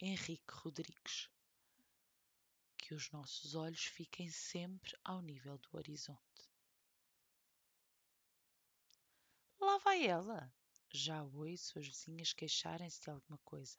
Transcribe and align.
Henrique 0.00 0.52
Rodrigues. 0.52 1.28
Que 2.76 2.94
os 2.94 3.10
nossos 3.10 3.56
olhos 3.56 3.82
fiquem 3.82 4.30
sempre 4.30 4.96
ao 5.04 5.20
nível 5.20 5.58
do 5.58 5.68
horizonte. 5.72 6.48
Lá 9.60 9.76
vai 9.78 10.06
ela! 10.06 10.54
Já 10.88 11.24
ouço 11.24 11.80
as 11.80 11.88
vizinhas 11.88 12.32
queixarem-se 12.32 13.00
de 13.00 13.10
alguma 13.10 13.38
coisa. 13.38 13.76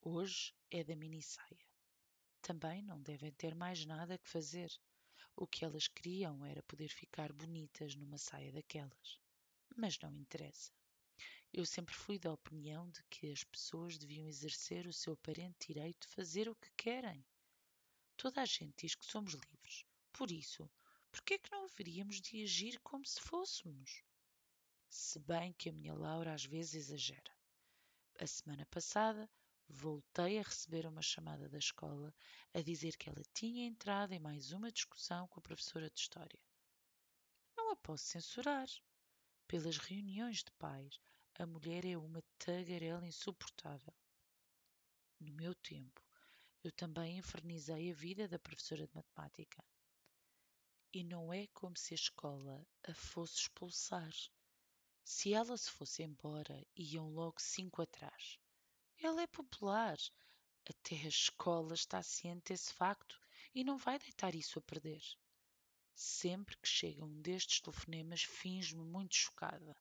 Hoje 0.00 0.54
é 0.70 0.82
da 0.82 0.96
mini 0.96 1.22
saia. 1.22 1.68
Também 2.40 2.82
não 2.82 3.02
devem 3.02 3.30
ter 3.32 3.54
mais 3.54 3.84
nada 3.84 4.16
que 4.16 4.30
fazer. 4.30 4.72
O 5.36 5.46
que 5.46 5.62
elas 5.62 5.88
queriam 5.88 6.42
era 6.46 6.62
poder 6.62 6.88
ficar 6.88 7.34
bonitas 7.34 7.94
numa 7.94 8.16
saia 8.16 8.50
daquelas. 8.50 9.20
Mas 9.76 9.98
não 9.98 10.16
interessa. 10.16 10.77
Eu 11.52 11.64
sempre 11.64 11.94
fui 11.94 12.18
da 12.18 12.32
opinião 12.32 12.90
de 12.90 13.02
que 13.04 13.32
as 13.32 13.42
pessoas 13.42 13.96
deviam 13.96 14.28
exercer 14.28 14.86
o 14.86 14.92
seu 14.92 15.14
aparente 15.14 15.68
direito 15.68 16.06
de 16.06 16.14
fazer 16.14 16.48
o 16.48 16.54
que 16.54 16.70
querem. 16.76 17.24
Toda 18.16 18.42
a 18.42 18.44
gente 18.44 18.74
diz 18.82 18.94
que 18.94 19.06
somos 19.06 19.32
livres. 19.32 19.84
Por 20.12 20.30
isso, 20.30 20.68
por 21.10 21.22
que 21.22 21.34
é 21.34 21.38
que 21.38 21.50
não 21.50 21.64
haveríamos 21.64 22.20
de 22.20 22.42
agir 22.42 22.78
como 22.80 23.06
se 23.06 23.20
fôssemos? 23.20 24.02
Se 24.90 25.18
bem 25.18 25.52
que 25.54 25.70
a 25.70 25.72
minha 25.72 25.94
Laura 25.94 26.34
às 26.34 26.44
vezes 26.44 26.74
exagera. 26.74 27.36
A 28.20 28.26
semana 28.26 28.66
passada 28.66 29.28
voltei 29.68 30.38
a 30.38 30.42
receber 30.42 30.86
uma 30.86 31.02
chamada 31.02 31.48
da 31.48 31.58
escola 31.58 32.14
a 32.52 32.60
dizer 32.60 32.96
que 32.96 33.08
ela 33.08 33.22
tinha 33.32 33.66
entrado 33.66 34.12
em 34.12 34.18
mais 34.18 34.52
uma 34.52 34.72
discussão 34.72 35.28
com 35.28 35.40
a 35.40 35.42
professora 35.42 35.90
de 35.90 36.00
História. 36.00 36.40
Não 37.56 37.70
a 37.70 37.76
posso 37.76 38.04
censurar. 38.04 38.68
Pelas 39.46 39.78
reuniões 39.78 40.44
de 40.44 40.50
pais, 40.58 41.00
a 41.40 41.46
mulher 41.46 41.84
é 41.84 41.96
uma 41.96 42.20
tagarela 42.36 43.06
insuportável. 43.06 43.94
No 45.20 45.32
meu 45.34 45.54
tempo, 45.54 46.02
eu 46.64 46.72
também 46.72 47.16
infernizei 47.16 47.92
a 47.92 47.94
vida 47.94 48.26
da 48.26 48.40
professora 48.40 48.88
de 48.88 48.92
matemática. 48.92 49.64
E 50.92 51.04
não 51.04 51.32
é 51.32 51.46
como 51.54 51.76
se 51.76 51.94
a 51.94 51.96
escola 51.96 52.66
a 52.82 52.92
fosse 52.92 53.42
expulsar. 53.42 54.12
Se 55.04 55.32
ela 55.32 55.56
se 55.56 55.70
fosse 55.70 56.02
embora, 56.02 56.66
iam 56.74 57.08
logo 57.08 57.40
cinco 57.40 57.82
atrás. 57.82 58.36
Ela 59.00 59.22
é 59.22 59.26
popular. 59.28 59.96
Até 60.68 60.96
a 60.96 61.08
escola 61.08 61.74
está 61.74 62.02
ciente 62.02 62.52
desse 62.52 62.74
facto 62.74 63.16
e 63.54 63.62
não 63.62 63.78
vai 63.78 63.96
deitar 63.96 64.34
isso 64.34 64.58
a 64.58 64.62
perder. 64.62 65.02
Sempre 65.94 66.56
que 66.56 66.68
chega 66.68 67.04
um 67.04 67.20
destes 67.20 67.60
telefonemas, 67.60 68.24
finjo-me 68.24 68.84
muito 68.84 69.14
chocada 69.14 69.76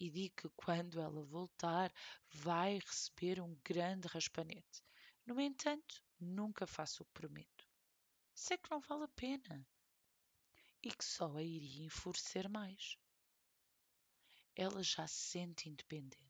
e 0.00 0.10
digo 0.10 0.34
que 0.36 0.48
quando 0.50 1.00
ela 1.00 1.22
voltar 1.24 1.92
vai 2.30 2.78
receber 2.78 3.40
um 3.40 3.54
grande 3.64 4.06
raspanete. 4.08 4.82
No 5.26 5.40
entanto, 5.40 6.02
nunca 6.18 6.66
faço 6.66 7.02
o 7.02 7.06
que 7.06 7.12
prometo. 7.12 7.68
Sei 8.34 8.56
que 8.56 8.70
não 8.70 8.80
vale 8.80 9.04
a 9.04 9.08
pena 9.08 9.66
e 10.82 10.90
que 10.90 11.04
só 11.04 11.36
a 11.36 11.42
iria 11.42 11.84
enfurecer 11.84 12.48
mais. 12.48 12.96
Ela 14.54 14.82
já 14.82 15.06
se 15.06 15.30
sente 15.30 15.68
independente. 15.68 16.28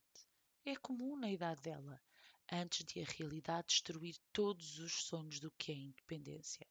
É 0.64 0.74
comum 0.76 1.16
na 1.16 1.30
idade 1.30 1.62
dela, 1.62 2.02
antes 2.50 2.84
de 2.84 3.00
a 3.00 3.04
realidade 3.04 3.68
destruir 3.68 4.16
todos 4.32 4.78
os 4.78 5.04
sonhos 5.04 5.38
do 5.38 5.50
que 5.52 5.72
é 5.72 5.74
independência. 5.74 6.66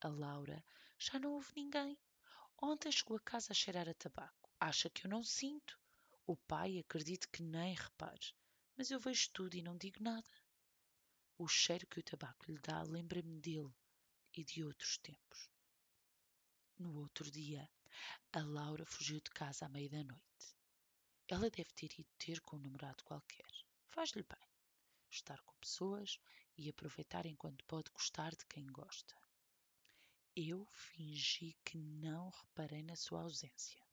A 0.00 0.08
Laura 0.08 0.64
já 0.98 1.18
não 1.18 1.32
ouve 1.32 1.52
ninguém. 1.56 1.98
Ontem 2.60 2.92
chegou 2.92 3.16
a 3.16 3.20
casa 3.20 3.52
a 3.52 3.54
cheirar 3.54 3.88
a 3.88 3.94
tabaco. 3.94 4.50
Acha 4.58 4.88
que 4.88 5.06
eu 5.06 5.10
não 5.10 5.24
sinto. 5.24 5.81
O 6.26 6.36
pai 6.36 6.78
acredita 6.78 7.26
que 7.28 7.42
nem 7.42 7.74
repare, 7.74 8.32
mas 8.76 8.90
eu 8.90 9.00
vejo 9.00 9.30
tudo 9.30 9.56
e 9.56 9.62
não 9.62 9.76
digo 9.76 10.02
nada. 10.02 10.30
O 11.36 11.48
cheiro 11.48 11.86
que 11.86 11.98
o 11.98 12.02
tabaco 12.02 12.50
lhe 12.50 12.58
dá 12.60 12.82
lembra-me 12.82 13.40
dele 13.40 13.74
e 14.32 14.44
de 14.44 14.62
outros 14.62 14.98
tempos. 14.98 15.50
No 16.78 17.00
outro 17.00 17.30
dia, 17.30 17.68
a 18.32 18.40
Laura 18.40 18.86
fugiu 18.86 19.20
de 19.20 19.30
casa 19.30 19.66
à 19.66 19.68
meia 19.68 19.88
da 19.88 20.04
noite. 20.04 20.56
Ela 21.28 21.50
deve 21.50 21.72
ter 21.72 21.92
ido 21.98 22.08
ter 22.18 22.40
com 22.40 22.56
um 22.56 22.60
namorado 22.60 23.04
qualquer. 23.04 23.50
Faz-lhe 23.88 24.22
bem 24.22 24.48
estar 25.10 25.40
com 25.42 25.54
pessoas 25.56 26.18
e 26.56 26.68
aproveitar 26.68 27.26
enquanto 27.26 27.64
pode 27.66 27.90
gostar 27.90 28.30
de 28.34 28.46
quem 28.46 28.66
gosta. 28.66 29.14
Eu 30.34 30.64
fingi 30.72 31.54
que 31.64 31.76
não 31.76 32.30
reparei 32.30 32.82
na 32.82 32.96
sua 32.96 33.22
ausência. 33.22 33.84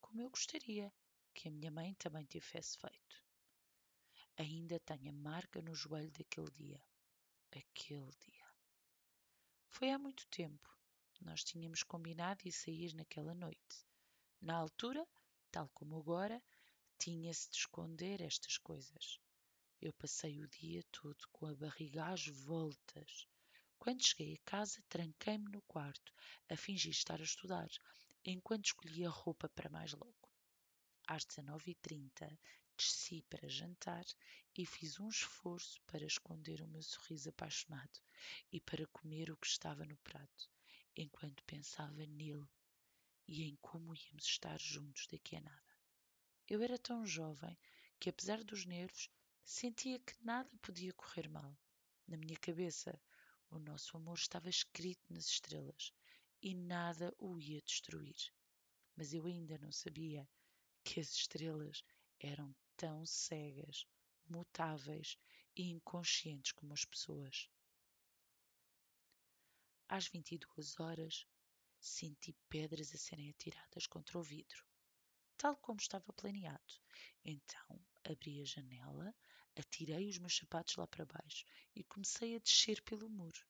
Como 0.00 0.20
eu 0.20 0.28
gostaria 0.30 0.92
que 1.38 1.46
a 1.46 1.52
minha 1.52 1.70
mãe 1.70 1.94
também 1.94 2.24
tivesse 2.24 2.76
feito. 2.78 3.24
Ainda 4.36 4.80
tenho 4.80 5.10
a 5.10 5.12
marca 5.12 5.62
no 5.62 5.72
joelho 5.72 6.10
daquele 6.10 6.50
dia. 6.50 6.82
Aquele 7.52 8.10
dia. 8.26 8.46
Foi 9.68 9.92
há 9.92 9.98
muito 10.00 10.26
tempo. 10.26 10.68
Nós 11.20 11.44
tínhamos 11.44 11.84
combinado 11.84 12.42
de 12.42 12.50
sair 12.50 12.92
naquela 12.92 13.34
noite. 13.34 13.86
Na 14.40 14.56
altura, 14.56 15.06
tal 15.52 15.68
como 15.68 15.96
agora, 15.96 16.42
tinha-se 16.98 17.48
de 17.50 17.58
esconder 17.58 18.20
estas 18.20 18.58
coisas. 18.58 19.20
Eu 19.80 19.92
passei 19.92 20.42
o 20.42 20.48
dia 20.48 20.82
todo 20.90 21.24
com 21.30 21.46
a 21.46 21.54
barriga 21.54 22.06
às 22.06 22.26
voltas. 22.26 23.28
Quando 23.78 24.04
cheguei 24.04 24.34
a 24.34 24.50
casa, 24.50 24.82
tranquei-me 24.88 25.48
no 25.52 25.62
quarto, 25.62 26.12
a 26.48 26.56
fingir 26.56 26.90
estar 26.90 27.20
a 27.20 27.24
estudar, 27.24 27.68
enquanto 28.24 28.66
escolhia 28.66 29.08
roupa 29.08 29.48
para 29.50 29.70
mais 29.70 29.92
logo 29.92 30.27
às 31.08 31.24
19h30, 31.24 32.38
desci 32.76 33.22
para 33.30 33.48
jantar 33.48 34.04
e 34.54 34.66
fiz 34.66 35.00
um 35.00 35.08
esforço 35.08 35.80
para 35.86 36.04
esconder 36.04 36.60
o 36.60 36.68
meu 36.68 36.82
sorriso 36.82 37.30
apaixonado 37.30 37.98
e 38.52 38.60
para 38.60 38.86
comer 38.88 39.30
o 39.30 39.36
que 39.38 39.46
estava 39.46 39.86
no 39.86 39.96
prato, 39.96 40.50
enquanto 40.94 41.42
pensava 41.44 42.04
nele 42.04 42.46
e 43.26 43.44
em 43.44 43.56
como 43.56 43.94
íamos 43.94 44.26
estar 44.26 44.60
juntos 44.60 45.06
daqui 45.06 45.36
a 45.36 45.40
nada. 45.40 45.78
Eu 46.46 46.62
era 46.62 46.78
tão 46.78 47.06
jovem 47.06 47.58
que, 47.98 48.10
apesar 48.10 48.44
dos 48.44 48.66
nervos, 48.66 49.10
sentia 49.42 49.98
que 49.98 50.12
nada 50.22 50.50
podia 50.60 50.92
correr 50.92 51.26
mal. 51.26 51.58
Na 52.06 52.18
minha 52.18 52.38
cabeça, 52.38 53.00
o 53.50 53.58
nosso 53.58 53.96
amor 53.96 54.18
estava 54.18 54.50
escrito 54.50 55.10
nas 55.10 55.24
estrelas 55.24 55.90
e 56.42 56.54
nada 56.54 57.14
o 57.18 57.38
ia 57.38 57.62
destruir. 57.62 58.30
Mas 58.94 59.14
eu 59.14 59.24
ainda 59.24 59.56
não 59.56 59.72
sabia 59.72 60.28
que 60.88 61.00
as 61.00 61.12
estrelas 61.12 61.84
eram 62.18 62.56
tão 62.74 63.04
cegas, 63.04 63.86
mutáveis 64.26 65.18
e 65.54 65.64
inconscientes 65.64 66.52
como 66.52 66.72
as 66.72 66.82
pessoas. 66.86 67.50
Às 69.86 70.08
22 70.08 70.80
horas, 70.80 71.26
senti 71.78 72.34
pedras 72.48 72.94
a 72.94 72.96
serem 72.96 73.28
atiradas 73.28 73.86
contra 73.86 74.18
o 74.18 74.22
vidro, 74.22 74.64
tal 75.36 75.58
como 75.58 75.78
estava 75.78 76.10
planeado. 76.14 76.80
Então, 77.22 77.78
abri 78.02 78.40
a 78.40 78.46
janela, 78.46 79.14
atirei 79.56 80.08
os 80.08 80.16
meus 80.16 80.38
sapatos 80.38 80.76
lá 80.76 80.86
para 80.86 81.04
baixo 81.04 81.44
e 81.76 81.84
comecei 81.84 82.34
a 82.34 82.38
descer 82.38 82.80
pelo 82.80 83.10
muro. 83.10 83.46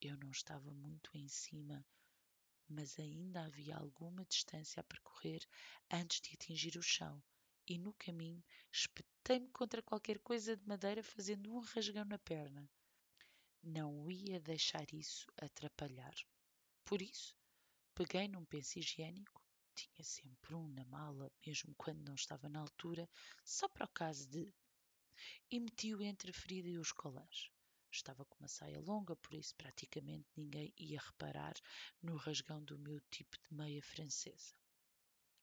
Eu 0.00 0.16
não 0.16 0.32
estava 0.32 0.74
muito 0.74 1.16
em 1.16 1.28
cima 1.28 1.86
mas 2.74 2.98
ainda 2.98 3.44
havia 3.44 3.76
alguma 3.76 4.24
distância 4.24 4.80
a 4.80 4.84
percorrer 4.84 5.46
antes 5.90 6.20
de 6.20 6.34
atingir 6.34 6.76
o 6.76 6.82
chão, 6.82 7.22
e 7.66 7.78
no 7.78 7.94
caminho 7.94 8.44
espetei-me 8.72 9.48
contra 9.50 9.80
qualquer 9.80 10.18
coisa 10.18 10.56
de 10.56 10.66
madeira, 10.66 11.02
fazendo 11.02 11.50
um 11.52 11.60
rasgão 11.60 12.04
na 12.04 12.18
perna. 12.18 12.68
Não 13.62 14.10
ia 14.10 14.40
deixar 14.40 14.84
isso 14.92 15.26
atrapalhar-me. 15.36 16.26
Por 16.84 17.00
isso, 17.00 17.34
peguei 17.94 18.28
num 18.28 18.44
penso 18.44 18.78
higiênico, 18.78 19.40
tinha 19.74 20.04
sempre 20.04 20.54
um 20.54 20.68
na 20.68 20.84
mala, 20.84 21.32
mesmo 21.46 21.74
quando 21.76 22.04
não 22.04 22.14
estava 22.14 22.48
na 22.48 22.60
altura, 22.60 23.08
só 23.44 23.68
para 23.68 23.86
o 23.86 23.92
caso 23.92 24.28
de. 24.28 24.52
e 25.50 25.60
meti-o 25.60 26.02
entre 26.02 26.30
a 26.30 26.34
ferida 26.34 26.68
e 26.68 26.78
os 26.78 26.92
colãs. 26.92 27.53
Estava 27.94 28.24
com 28.24 28.36
uma 28.40 28.48
saia 28.48 28.80
longa, 28.80 29.14
por 29.14 29.34
isso 29.34 29.54
praticamente 29.54 30.26
ninguém 30.36 30.74
ia 30.76 30.98
reparar 31.00 31.54
no 32.02 32.16
rasgão 32.16 32.60
do 32.64 32.76
meu 32.76 33.00
tipo 33.08 33.38
de 33.38 33.54
meia 33.54 33.80
francesa, 33.80 34.52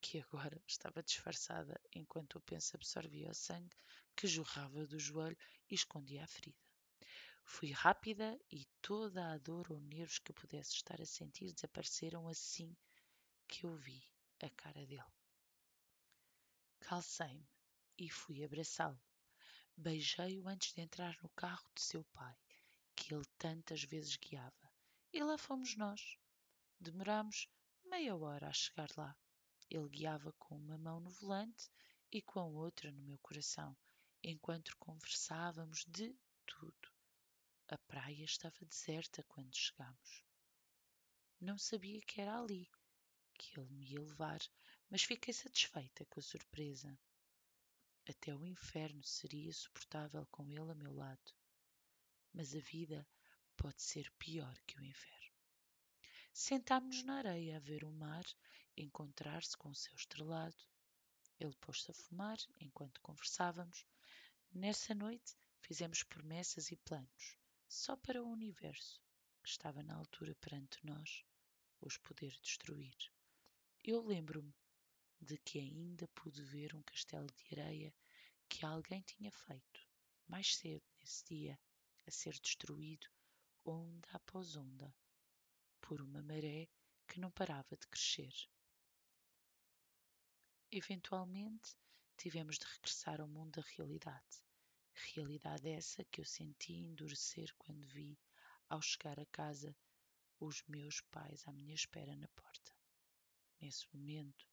que 0.01 0.19
agora 0.19 0.62
estava 0.68 1.01
disfarçada 1.01 1.80
enquanto 1.94 2.36
o 2.36 2.42
penso 2.42 2.75
absorvia 2.75 3.31
o 3.31 3.33
sangue 3.33 3.77
que 4.18 4.27
jorrava 4.27 4.86
do 4.86 5.00
joelho 5.00 5.38
e 5.69 5.75
escondia 5.75 6.25
a 6.25 6.27
ferida. 6.27 6.59
Fui 7.45 7.71
rápida 7.71 8.38
e 8.51 8.65
toda 8.81 9.31
a 9.31 9.38
dor 9.38 9.71
ou 9.71 9.80
nervos 9.80 10.19
que 10.19 10.33
pudesse 10.33 10.74
estar 10.74 11.01
a 11.01 11.06
sentir 11.06 11.53
desapareceram 11.53 12.27
assim 12.27 12.75
que 13.48 13.65
eu 13.65 13.74
vi 13.77 14.03
a 14.42 14.50
cara 14.50 14.86
dele. 14.86 15.01
Calcei-me 16.81 17.50
e 17.98 18.09
fui 18.09 18.44
abraçá-lo. 18.44 19.00
Beijei-o 19.77 20.47
antes 20.47 20.73
de 20.73 20.81
entrar 20.81 21.18
no 21.21 21.29
carro 21.29 21.69
de 21.75 21.81
seu 21.81 22.03
pai, 22.13 22.35
que 22.95 23.13
ele 23.13 23.25
tantas 23.38 23.83
vezes 23.83 24.18
guiava. 24.18 24.71
E 25.13 25.23
lá 25.23 25.38
fomos 25.38 25.75
nós. 25.75 26.18
Demorámos 26.79 27.47
meia 27.83 28.15
hora 28.15 28.47
a 28.47 28.53
chegar 28.53 28.89
lá. 28.97 29.15
Ele 29.69 29.89
guiava 29.89 30.33
com 30.33 30.56
uma 30.56 30.77
mão 30.77 31.00
no 31.00 31.09
volante 31.09 31.71
e 32.12 32.21
com 32.21 32.39
a 32.39 32.45
outra 32.45 32.91
no 32.91 33.01
meu 33.01 33.18
coração, 33.19 33.75
enquanto 34.21 34.77
conversávamos 34.77 35.85
de 35.88 36.13
tudo, 36.45 36.91
a 37.69 37.77
praia 37.77 38.25
estava 38.25 38.65
deserta 38.65 39.24
quando 39.24 39.56
chegamos. 39.56 40.24
Não 41.39 41.57
sabia 41.57 42.01
que 42.01 42.19
era 42.19 42.38
ali 42.38 42.69
que 43.33 43.57
ele 43.59 43.69
me 43.69 43.85
ia 43.94 44.01
levar, 44.01 44.39
mas 44.89 45.03
fiquei 45.03 45.33
satisfeita 45.33 46.06
com 46.06 46.19
a 46.19 46.24
surpresa. 46.24 47.00
Até 48.12 48.36
o 48.36 48.46
inferno 48.46 49.02
seria 49.06 49.54
suportável 49.54 50.28
com 50.30 50.46
ele 50.50 50.69
a 50.69 50.75
meu 50.75 50.94
lado. 50.94 51.31
Mas 52.34 52.54
a 52.54 52.60
vida 52.60 53.08
pode 53.56 53.81
ser 53.81 54.12
pior 54.19 54.54
que 54.68 54.78
o 54.78 54.84
inferno. 54.84 55.40
Sentámos-nos 56.34 57.06
na 57.06 57.19
areia 57.19 57.56
a 57.56 57.62
ver 57.62 57.86
o 57.86 57.92
mar 57.94 58.25
encontrar-se 58.75 59.56
com 59.56 59.69
o 59.69 59.75
céu 59.75 59.96
estrelado. 59.96 60.58
Ele 61.40 61.56
pôs-se 61.62 61.90
a 61.90 61.94
fumar 61.94 62.38
enquanto 62.60 63.00
conversávamos. 63.00 63.86
Nessa 64.52 64.94
noite 64.94 65.38
fizemos 65.62 66.04
promessas 66.04 66.69
e 66.69 66.75
planos, 66.75 67.38
só 67.66 67.96
para 67.96 68.22
o 68.22 68.30
universo, 68.30 69.02
que 69.42 69.50
estava 69.50 69.81
na 69.81 69.96
altura 69.96 70.36
perante 70.36 70.86
nós, 70.86 71.24
os 71.80 71.98
poder 71.98 72.38
destruir. 72.42 72.98
Eu 73.81 74.06
lembro-me 74.06 74.54
de 75.21 75.38
que 75.38 75.59
ainda 75.59 76.07
pude 76.09 76.44
ver 76.44 76.75
um 76.75 76.81
castelo 76.81 77.27
de 77.27 77.59
areia 77.59 77.94
que 78.50 78.65
alguém 78.65 79.01
tinha 79.03 79.31
feito, 79.31 79.88
mais 80.27 80.56
cedo 80.56 80.83
nesse 81.00 81.23
dia, 81.25 81.59
a 82.07 82.12
ser 82.12 82.38
destruído 82.39 83.07
onda 83.63 84.09
após 84.12 84.56
onda, 84.56 84.94
por 85.79 86.01
uma 86.01 86.23
maré 86.23 86.68
que 87.07 87.19
não 87.19 87.29
parava 87.29 87.77
de 87.77 87.88
crescer. 87.88 88.33
Eventualmente, 90.71 91.77
tivemos 92.17 92.57
de 92.57 92.65
regressar 92.65 93.21
ao 93.21 93.27
mundo 93.27 93.62
da 93.62 93.67
realidade. 93.75 94.44
Realidade 95.13 95.69
essa 95.69 96.03
que 96.06 96.21
eu 96.21 96.25
senti 96.25 96.74
endurecer 96.74 97.53
quando 97.57 97.88
vi, 97.88 98.17
ao 98.69 98.81
chegar 98.81 99.19
a 99.19 99.25
casa, 99.27 99.75
os 100.39 100.63
meus 100.63 101.01
pais 101.01 101.47
à 101.47 101.53
minha 101.53 101.75
espera 101.75 102.15
na 102.15 102.27
porta. 102.29 102.75
Nesse 103.59 103.85
momento, 103.94 104.50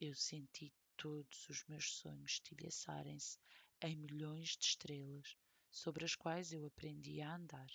eu 0.00 0.14
senti 0.14 0.72
todos 0.96 1.48
os 1.48 1.64
meus 1.64 1.94
sonhos 1.94 2.32
estilhaçarem-se 2.32 3.38
em 3.80 3.96
milhões 3.96 4.56
de 4.56 4.64
estrelas 4.64 5.36
sobre 5.70 6.04
as 6.04 6.14
quais 6.14 6.52
eu 6.52 6.66
aprendi 6.66 7.20
a 7.20 7.34
andar, 7.34 7.70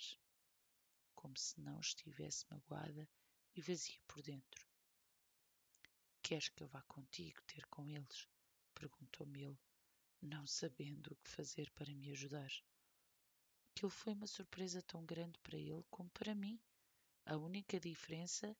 como 1.14 1.36
se 1.36 1.60
não 1.60 1.80
estivesse 1.80 2.44
magoada 2.50 3.08
e 3.54 3.60
vazia 3.60 3.98
por 4.06 4.22
dentro. 4.22 4.66
Queres 6.22 6.48
que 6.48 6.62
eu 6.62 6.68
vá 6.68 6.82
contigo 6.82 7.42
ter 7.42 7.66
com 7.66 7.88
eles? 7.88 8.28
perguntou-me 8.74 9.42
ele, 9.42 9.58
não 10.20 10.46
sabendo 10.46 11.12
o 11.12 11.16
que 11.16 11.30
fazer 11.30 11.70
para 11.72 11.94
me 11.94 12.10
ajudar. 12.10 12.50
Aquilo 13.70 13.90
foi 13.90 14.12
uma 14.12 14.26
surpresa 14.26 14.82
tão 14.82 15.04
grande 15.04 15.38
para 15.40 15.58
ele 15.58 15.84
como 15.90 16.10
para 16.10 16.34
mim. 16.34 16.60
A 17.24 17.36
única 17.36 17.80
diferença 17.80 18.56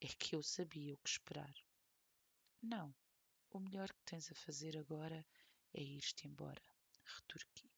é 0.00 0.08
que 0.08 0.34
eu 0.34 0.42
sabia 0.42 0.94
o 0.94 0.98
que 0.98 1.10
esperar. 1.10 1.54
Não, 2.62 2.94
o 3.58 3.60
melhor 3.60 3.92
que 3.92 4.02
tens 4.04 4.30
a 4.32 4.34
fazer 4.34 4.76
agora 4.76 5.24
é 5.72 5.80
ir-te 5.80 6.26
embora, 6.26 6.62
retorqui. 7.04 7.70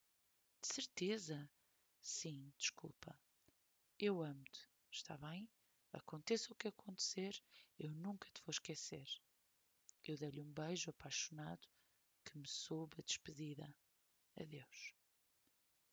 De 0.61 0.73
certeza? 0.73 1.49
Sim, 2.01 2.51
desculpa. 2.57 3.15
Eu 3.99 4.23
amo-te, 4.23 4.67
está 4.91 5.17
bem? 5.17 5.47
Aconteça 5.93 6.51
o 6.51 6.55
que 6.55 6.67
acontecer, 6.67 7.39
eu 7.77 7.91
nunca 7.91 8.27
te 8.31 8.41
vou 8.43 8.51
esquecer. 8.51 9.07
Eu 10.03 10.17
dei-lhe 10.17 10.41
um 10.41 10.51
beijo 10.51 10.89
apaixonado 10.89 11.67
que 12.25 12.37
me 12.37 12.47
soube 12.47 12.95
a 12.99 13.03
despedida. 13.03 13.75
Adeus. 14.35 14.93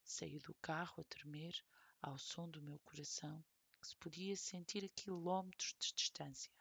Saí 0.02 0.38
do 0.38 0.54
carro 0.54 1.00
a 1.00 1.04
tremer 1.04 1.54
ao 2.00 2.18
som 2.18 2.48
do 2.48 2.62
meu 2.62 2.78
coração, 2.80 3.44
que 3.80 3.88
se 3.88 3.96
podia 3.96 4.36
sentir 4.36 4.84
a 4.84 4.88
quilómetros 4.88 5.74
de 5.78 5.92
distância. 5.94 6.52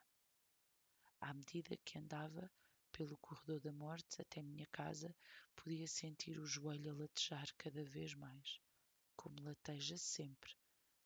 À 1.19 1.33
medida 1.33 1.77
que 1.85 1.97
andava 1.97 2.51
pelo 2.93 3.17
corredor 3.17 3.59
da 3.59 3.71
morte 3.71 4.21
até 4.21 4.41
minha 4.41 4.67
casa, 4.67 5.13
podia 5.55 5.87
sentir 5.87 6.37
o 6.39 6.45
joelho 6.45 6.91
a 6.91 6.95
latejar 6.95 7.51
cada 7.57 7.83
vez 7.83 8.13
mais, 8.13 8.61
como 9.15 9.41
lateja 9.41 9.97
sempre 9.97 10.55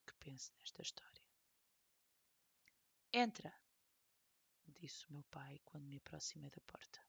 que 0.06 0.14
penso 0.20 0.52
nesta 0.60 0.82
história. 0.82 1.24
Entra! 3.14 3.54
disse 4.80 5.08
o 5.08 5.14
meu 5.14 5.24
pai 5.32 5.60
quando 5.66 5.86
me 5.88 5.98
aproximei 5.98 6.52
da 6.52 6.62
porta. 6.62 7.02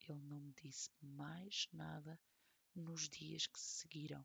Ele 0.00 0.22
não 0.22 0.40
me 0.40 0.52
disse 0.54 0.90
mais 1.02 1.68
nada 1.72 2.18
nos 2.74 3.08
dias 3.08 3.46
que 3.46 3.60
se 3.60 3.80
seguiram, 3.80 4.24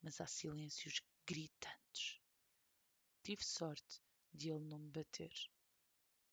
mas 0.00 0.20
há 0.20 0.26
silêncios 0.26 1.00
gritantes. 1.26 2.20
Tive 3.22 3.44
sorte 3.44 4.02
de 4.32 4.50
ele 4.50 4.64
não 4.64 4.78
me 4.78 4.90
bater. 4.90 5.32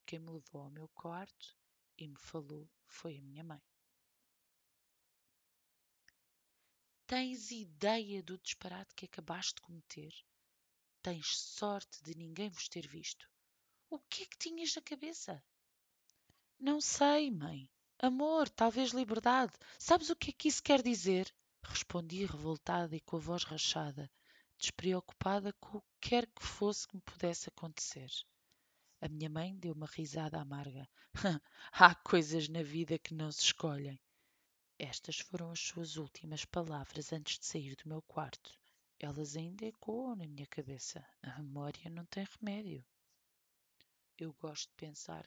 Quem 0.06 0.20
me 0.20 0.32
levou 0.32 0.64
ao 0.64 0.72
meu 0.72 0.88
quarto 0.90 1.56
e 2.04 2.08
me 2.08 2.18
falou 2.18 2.70
foi 2.86 3.18
a 3.18 3.22
minha 3.22 3.44
mãe. 3.44 3.62
Tens 7.06 7.52
ideia 7.52 8.22
do 8.22 8.38
disparate 8.38 8.94
que 8.94 9.06
acabaste 9.06 9.56
de 9.56 9.62
cometer? 9.62 10.14
Tens 11.02 11.38
sorte 11.40 12.04
de 12.04 12.16
ninguém 12.16 12.50
vos 12.50 12.70
ter 12.70 12.88
visto. 12.88 13.28
O 13.90 13.98
que 14.00 14.24
é 14.24 14.26
que 14.28 14.38
tinhas 14.38 14.76
na 14.76 14.82
cabeça? 14.82 15.44
Não 16.60 16.80
sei, 16.80 17.32
mãe. 17.32 17.68
Amor, 17.98 18.48
talvez 18.50 18.92
liberdade. 18.92 19.54
Sabes 19.80 20.10
o 20.10 20.16
que 20.16 20.30
é 20.30 20.34
que 20.34 20.48
isso 20.48 20.62
quer 20.62 20.84
dizer? 20.84 21.34
Respondi 21.64 22.26
revoltada 22.26 22.96
e 22.96 23.02
com 23.02 23.18
a 23.18 23.20
voz 23.20 23.44
rachada, 23.44 24.10
despreocupada 24.58 25.52
com 25.54 25.80
o 25.80 25.82
que 25.82 26.10
quer 26.10 26.28
que 26.28 26.44
fosse 26.46 26.88
que 26.88 26.96
me 26.96 27.02
pudesse 27.02 27.50
acontecer. 27.50 28.10
A 29.02 29.08
minha 29.08 29.30
mãe 29.30 29.56
deu 29.56 29.74
uma 29.74 29.86
risada 29.86 30.42
amarga. 30.42 30.86
Há 31.72 31.96
coisas 31.96 32.50
na 32.50 32.62
vida 32.62 33.00
que 33.00 33.14
não 33.14 33.32
se 33.32 33.44
escolhem. 33.44 33.98
Estas 34.78 35.20
foram 35.20 35.52
as 35.52 35.60
suas 35.60 35.96
últimas 35.96 36.44
palavras 36.44 37.14
antes 37.14 37.40
de 37.40 37.46
sair 37.46 37.78
do 37.78 37.88
meu 37.88 38.02
quarto. 38.02 38.60
Elas 39.00 39.38
ainda 39.38 39.66
ecoam 39.66 40.18
na 40.18 40.28
minha 40.28 40.46
cabeça. 40.48 41.06
A 41.22 41.42
memória 41.42 41.90
não 41.90 42.06
tem 42.08 42.26
remédio. 42.26 42.86
Eu 44.18 44.34
gosto 44.34 44.68
de 44.70 44.76
pensar 44.76 45.26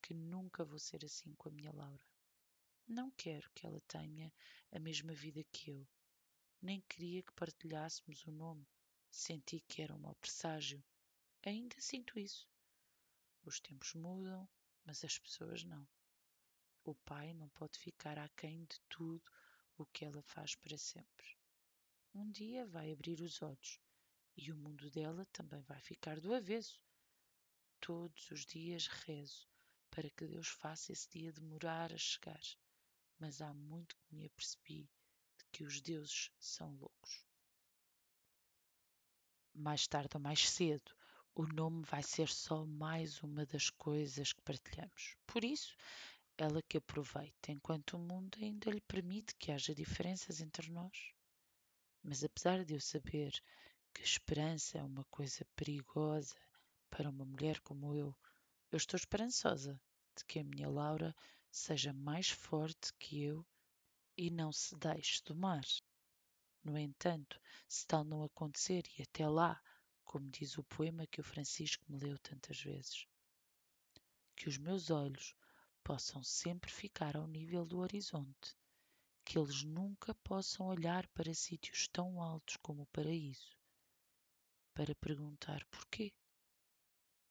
que 0.00 0.14
nunca 0.14 0.64
vou 0.64 0.78
ser 0.78 1.04
assim 1.04 1.34
com 1.34 1.48
a 1.48 1.52
minha 1.52 1.72
Laura. 1.72 2.04
Não 2.86 3.10
quero 3.10 3.50
que 3.52 3.66
ela 3.66 3.80
tenha 3.88 4.32
a 4.70 4.78
mesma 4.78 5.12
vida 5.12 5.42
que 5.50 5.72
eu. 5.72 5.84
Nem 6.62 6.80
queria 6.82 7.22
que 7.24 7.32
partilhássemos 7.32 8.24
o 8.26 8.30
nome. 8.30 8.64
Senti 9.10 9.58
que 9.66 9.82
era 9.82 9.94
um 9.94 9.98
mau 9.98 10.14
presságio. 10.14 10.80
Ainda 11.44 11.74
sinto 11.80 12.16
isso. 12.16 12.48
Os 13.48 13.60
tempos 13.60 13.94
mudam, 13.94 14.46
mas 14.84 15.02
as 15.02 15.18
pessoas 15.18 15.64
não. 15.64 15.88
O 16.84 16.94
pai 16.94 17.32
não 17.32 17.48
pode 17.48 17.78
ficar 17.78 18.18
aquém 18.18 18.66
de 18.66 18.78
tudo 18.90 19.24
o 19.78 19.86
que 19.86 20.04
ela 20.04 20.20
faz 20.20 20.54
para 20.54 20.76
sempre. 20.76 21.34
Um 22.12 22.30
dia 22.30 22.66
vai 22.66 22.92
abrir 22.92 23.22
os 23.22 23.40
olhos 23.40 23.80
e 24.36 24.52
o 24.52 24.56
mundo 24.56 24.90
dela 24.90 25.24
também 25.32 25.62
vai 25.62 25.80
ficar 25.80 26.20
do 26.20 26.34
avesso. 26.34 26.78
Todos 27.80 28.30
os 28.30 28.44
dias 28.44 28.86
rezo 28.86 29.48
para 29.88 30.10
que 30.10 30.26
Deus 30.26 30.48
faça 30.48 30.92
esse 30.92 31.08
dia 31.08 31.32
demorar 31.32 31.90
a 31.90 31.96
chegar, 31.96 32.42
mas 33.18 33.40
há 33.40 33.54
muito 33.54 33.96
que 33.96 34.14
me 34.14 34.26
apercebi 34.26 34.90
de 35.38 35.44
que 35.50 35.64
os 35.64 35.80
deuses 35.80 36.30
são 36.38 36.76
loucos. 36.76 37.24
Mais 39.54 39.88
tarde 39.88 40.10
ou 40.18 40.20
mais 40.20 40.46
cedo, 40.46 40.97
o 41.38 41.46
nome 41.46 41.84
vai 41.84 42.02
ser 42.02 42.28
só 42.28 42.66
mais 42.66 43.22
uma 43.22 43.46
das 43.46 43.70
coisas 43.70 44.32
que 44.32 44.42
partilhamos. 44.42 45.16
Por 45.24 45.44
isso, 45.44 45.76
ela 46.36 46.60
que 46.60 46.78
aproveite 46.78 47.52
enquanto 47.52 47.92
o 47.92 47.98
mundo 48.00 48.36
ainda 48.42 48.68
lhe 48.72 48.80
permite 48.80 49.36
que 49.36 49.52
haja 49.52 49.72
diferenças 49.72 50.40
entre 50.40 50.68
nós. 50.68 51.12
Mas 52.02 52.24
apesar 52.24 52.64
de 52.64 52.74
eu 52.74 52.80
saber 52.80 53.40
que 53.94 54.02
esperança 54.02 54.78
é 54.78 54.82
uma 54.82 55.04
coisa 55.04 55.46
perigosa 55.54 56.34
para 56.90 57.08
uma 57.08 57.24
mulher 57.24 57.60
como 57.60 57.94
eu, 57.94 58.12
eu 58.72 58.76
estou 58.76 58.98
esperançosa 58.98 59.80
de 60.16 60.24
que 60.24 60.40
a 60.40 60.44
minha 60.44 60.68
Laura 60.68 61.14
seja 61.52 61.92
mais 61.92 62.30
forte 62.30 62.92
que 62.98 63.22
eu 63.22 63.46
e 64.16 64.28
não 64.28 64.50
se 64.50 64.74
deixe 64.74 65.22
domar. 65.24 65.62
No 66.64 66.76
entanto, 66.76 67.40
se 67.68 67.86
tal 67.86 68.02
não 68.02 68.24
acontecer 68.24 68.82
e 68.98 69.02
até 69.02 69.28
lá 69.28 69.62
como 70.08 70.30
diz 70.30 70.56
o 70.56 70.64
poema 70.64 71.06
que 71.06 71.20
o 71.20 71.22
Francisco 71.22 71.84
me 71.86 71.98
leu 71.98 72.18
tantas 72.20 72.58
vezes. 72.62 73.06
Que 74.34 74.48
os 74.48 74.56
meus 74.56 74.88
olhos 74.88 75.36
possam 75.84 76.24
sempre 76.24 76.70
ficar 76.70 77.14
ao 77.14 77.26
nível 77.26 77.66
do 77.66 77.80
horizonte, 77.80 78.56
que 79.22 79.38
eles 79.38 79.62
nunca 79.62 80.14
possam 80.14 80.66
olhar 80.66 81.06
para 81.08 81.34
sítios 81.34 81.86
tão 81.88 82.22
altos 82.22 82.56
como 82.56 82.84
o 82.84 82.86
paraíso, 82.86 83.54
para 84.72 84.94
perguntar 84.94 85.62
porquê. 85.66 86.10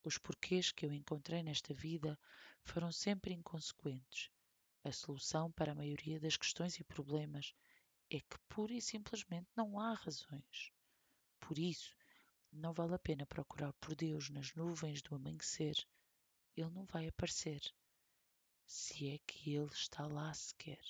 Os 0.03 0.19
porquês 0.19 0.71
que 0.71 0.85
eu 0.85 0.93
encontrei 0.93 1.41
nesta 1.41 1.73
vida 1.73 2.17
foram 2.63 2.91
sempre 2.91 3.33
inconsequentes. 3.33 4.29
A 4.83 4.91
solução 4.91 5.51
para 5.51 5.71
a 5.71 5.75
maioria 5.75 6.19
das 6.19 6.37
questões 6.37 6.79
e 6.79 6.83
problemas 6.83 7.55
é 8.11 8.19
que 8.19 8.37
pura 8.47 8.73
e 8.75 8.81
simplesmente 8.81 9.49
não 9.55 9.79
há 9.79 9.95
razões. 9.95 10.71
Por 11.39 11.57
isso, 11.57 11.96
não 12.57 12.73
vale 12.73 12.95
a 12.95 12.99
pena 12.99 13.25
procurar 13.25 13.71
por 13.73 13.95
Deus 13.95 14.29
nas 14.29 14.53
nuvens 14.53 15.01
do 15.01 15.15
amanhecer. 15.15 15.75
Ele 16.55 16.69
não 16.71 16.85
vai 16.85 17.07
aparecer, 17.07 17.61
se 18.65 19.09
é 19.09 19.19
que 19.19 19.55
ele 19.55 19.71
está 19.71 20.07
lá 20.07 20.33
sequer. 20.33 20.81